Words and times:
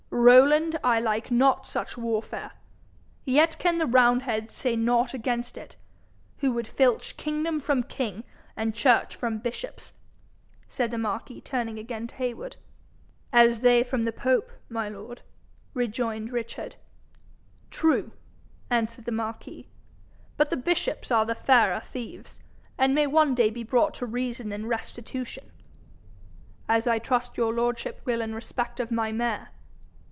'Rowland, 0.13 0.77
I 0.83 0.99
like 0.99 1.31
not 1.31 1.65
such 1.67 1.97
warfare. 1.97 2.51
Yet 3.25 3.57
can 3.57 3.77
the 3.79 3.87
roundheads 3.87 4.55
say 4.57 4.75
nought 4.75 5.13
against 5.15 5.57
it, 5.57 5.77
who 6.39 6.51
would 6.51 6.67
filch 6.67 7.15
kingdom 7.17 7.59
from 7.61 7.81
king 7.83 8.25
and 8.57 8.75
church 8.75 9.15
from 9.15 9.39
bishops,' 9.39 9.93
said 10.67 10.91
the 10.91 10.97
marquis, 10.97 11.39
turning 11.41 11.79
again 11.79 12.07
to 12.07 12.15
Heywood. 12.15 12.57
'As 13.31 13.61
they 13.61 13.83
from 13.83 14.03
the 14.03 14.11
pope, 14.11 14.51
my 14.69 14.89
lord,' 14.89 15.21
rejoined 15.73 16.29
Richard. 16.31 16.75
'True,' 17.71 18.11
answered 18.69 19.05
the 19.05 19.11
marquis; 19.13 19.69
'but 20.37 20.49
the 20.51 20.57
bishops 20.57 21.09
are 21.09 21.25
the 21.25 21.35
fairer 21.35 21.79
thieves, 21.79 22.41
and 22.77 22.93
may 22.93 23.07
one 23.07 23.33
day 23.33 23.49
be 23.49 23.63
brought 23.63 23.93
to 23.95 24.05
reason 24.05 24.51
and 24.51 24.67
restitution.' 24.69 25.51
'As 26.67 26.85
I 26.85 26.99
trust 26.99 27.37
your 27.37 27.53
lordship 27.53 28.01
will 28.05 28.19
in 28.21 28.35
respect 28.35 28.79
of 28.81 28.91
my 28.91 29.11
mare.' 29.13 29.49